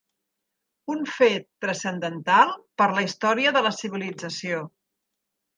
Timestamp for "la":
2.97-3.05, 3.69-3.77